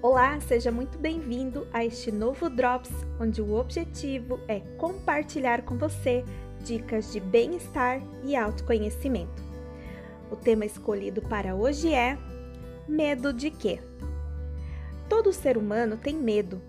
Olá, 0.00 0.38
seja 0.38 0.70
muito 0.70 0.96
bem-vindo 0.96 1.66
a 1.72 1.84
este 1.84 2.12
novo 2.12 2.48
Drops, 2.48 2.92
onde 3.18 3.42
o 3.42 3.56
objetivo 3.56 4.38
é 4.46 4.60
compartilhar 4.78 5.62
com 5.62 5.76
você 5.76 6.24
dicas 6.60 7.12
de 7.12 7.18
bem-estar 7.18 8.00
e 8.22 8.36
autoconhecimento. 8.36 9.42
O 10.30 10.36
tema 10.36 10.64
escolhido 10.64 11.20
para 11.22 11.56
hoje 11.56 11.92
é 11.92 12.16
Medo 12.86 13.32
de 13.32 13.50
quê? 13.50 13.80
Todo 15.08 15.32
ser 15.32 15.58
humano 15.58 15.96
tem 15.96 16.14
medo, 16.14 16.62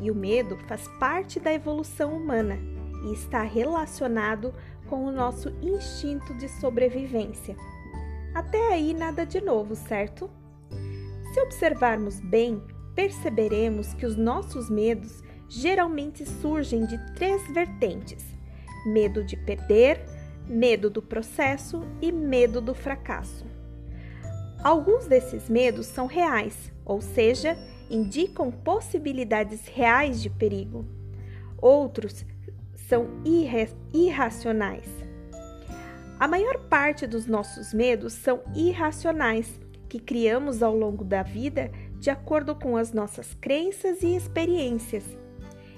e 0.00 0.10
o 0.10 0.14
medo 0.14 0.58
faz 0.66 0.88
parte 0.98 1.38
da 1.38 1.52
evolução 1.52 2.16
humana 2.16 2.58
e 3.04 3.12
está 3.12 3.42
relacionado 3.42 4.52
com 4.88 5.04
o 5.04 5.12
nosso 5.12 5.50
instinto 5.62 6.34
de 6.34 6.48
sobrevivência. 6.48 7.54
Até 8.34 8.72
aí 8.72 8.92
nada 8.92 9.24
de 9.24 9.40
novo, 9.40 9.76
certo? 9.76 10.28
Se 11.32 11.40
observarmos 11.40 12.20
bem, 12.20 12.62
perceberemos 12.94 13.94
que 13.94 14.06
os 14.06 14.16
nossos 14.16 14.68
medos 14.70 15.22
geralmente 15.48 16.24
surgem 16.24 16.86
de 16.86 16.98
três 17.14 17.42
vertentes: 17.52 18.24
medo 18.86 19.24
de 19.24 19.36
perder, 19.36 20.04
medo 20.46 20.90
do 20.90 21.02
processo 21.02 21.82
e 22.00 22.10
medo 22.10 22.60
do 22.60 22.74
fracasso. 22.74 23.44
Alguns 24.62 25.06
desses 25.06 25.48
medos 25.48 25.86
são 25.86 26.06
reais, 26.06 26.72
ou 26.84 27.00
seja, 27.00 27.56
indicam 27.90 28.50
possibilidades 28.50 29.66
reais 29.66 30.22
de 30.22 30.30
perigo. 30.30 30.86
Outros 31.60 32.24
são 32.88 33.08
irracionais. 33.92 34.88
A 36.18 36.28
maior 36.28 36.58
parte 36.68 37.06
dos 37.06 37.26
nossos 37.26 37.74
medos 37.74 38.12
são 38.12 38.40
irracionais 38.54 39.60
que 39.88 39.98
criamos 39.98 40.62
ao 40.62 40.76
longo 40.76 41.04
da 41.04 41.22
vida 41.22 41.70
de 42.02 42.10
acordo 42.10 42.52
com 42.56 42.76
as 42.76 42.92
nossas 42.92 43.32
crenças 43.40 44.02
e 44.02 44.16
experiências. 44.16 45.04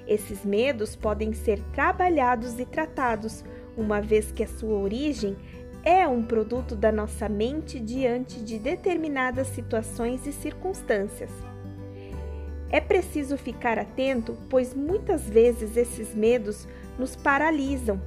Esses 0.09 0.43
medos 0.43 0.97
podem 0.97 1.35
ser 1.35 1.61
trabalhados 1.75 2.59
e 2.59 2.65
tratados, 2.65 3.45
uma 3.77 4.01
vez 4.01 4.33
que 4.33 4.43
a 4.43 4.49
sua 4.49 4.79
origem 4.79 5.37
é 5.85 6.09
um 6.09 6.23
produto 6.23 6.75
da 6.75 6.91
nossa 6.91 7.29
mente 7.29 7.79
diante 7.79 8.43
de 8.43 8.59
determinadas 8.59 9.49
situações 9.49 10.27
e 10.27 10.33
circunstâncias. 10.33 11.31
É 12.71 12.81
preciso 12.81 13.37
ficar 13.37 13.79
atento, 13.79 14.35
pois 14.49 14.75
muitas 14.75 15.29
vezes 15.29 15.77
esses 15.77 16.15
medos 16.15 16.67
nos 16.99 17.15
paralisam 17.15 18.01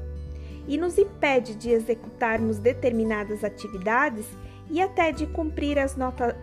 e 0.67 0.75
nos 0.75 0.97
impede 0.97 1.53
de 1.53 1.69
executarmos 1.69 2.57
determinadas 2.57 3.43
atividades 3.43 4.25
e 4.69 4.81
até 4.81 5.11
de 5.11 5.25
cumprir 5.27 5.79
as 5.79 5.95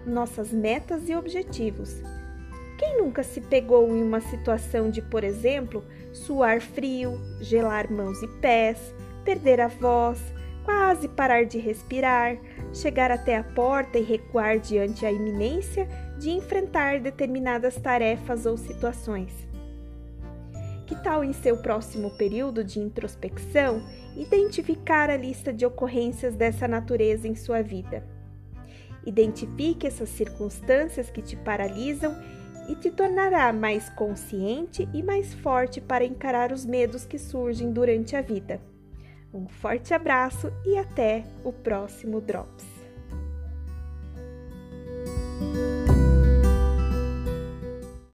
nossas 0.06 0.52
metas 0.52 1.08
e 1.08 1.14
objetivos. 1.14 2.02
Quem 2.78 2.98
nunca 2.98 3.22
se 3.22 3.40
pegou 3.40 3.88
em 3.88 4.02
uma 4.02 4.20
situação 4.20 4.90
de, 4.90 5.00
por 5.00 5.22
exemplo, 5.22 5.84
suar 6.12 6.60
frio, 6.60 7.20
gelar 7.40 7.90
mãos 7.90 8.22
e 8.22 8.28
pés, 8.40 8.94
perder 9.24 9.60
a 9.60 9.68
voz, 9.68 10.20
quase 10.64 11.08
parar 11.08 11.44
de 11.44 11.58
respirar, 11.58 12.36
chegar 12.72 13.10
até 13.10 13.36
a 13.36 13.44
porta 13.44 13.98
e 13.98 14.02
recuar 14.02 14.58
diante 14.58 15.06
a 15.06 15.12
iminência 15.12 15.86
de 16.18 16.30
enfrentar 16.30 17.00
determinadas 17.00 17.76
tarefas 17.76 18.46
ou 18.46 18.56
situações? 18.56 19.53
Que 20.86 20.94
tal 20.94 21.24
em 21.24 21.32
seu 21.32 21.56
próximo 21.56 22.10
período 22.10 22.62
de 22.62 22.78
introspecção 22.78 23.82
identificar 24.16 25.08
a 25.08 25.16
lista 25.16 25.52
de 25.52 25.64
ocorrências 25.64 26.34
dessa 26.34 26.68
natureza 26.68 27.26
em 27.26 27.34
sua 27.34 27.62
vida? 27.62 28.04
Identifique 29.06 29.86
essas 29.86 30.08
circunstâncias 30.10 31.10
que 31.10 31.22
te 31.22 31.36
paralisam 31.36 32.14
e 32.68 32.74
te 32.74 32.90
tornará 32.90 33.52
mais 33.52 33.88
consciente 33.90 34.88
e 34.92 35.02
mais 35.02 35.34
forte 35.34 35.80
para 35.80 36.04
encarar 36.04 36.52
os 36.52 36.64
medos 36.64 37.04
que 37.04 37.18
surgem 37.18 37.72
durante 37.72 38.16
a 38.16 38.22
vida. 38.22 38.60
Um 39.32 39.48
forte 39.48 39.92
abraço 39.92 40.52
e 40.64 40.78
até 40.78 41.24
o 41.44 41.52
próximo 41.52 42.20
Drops! 42.20 42.73